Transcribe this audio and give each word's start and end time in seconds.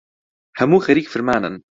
هەموو 0.59 0.83
خەریک 0.85 1.07
فرمانن 1.13 1.55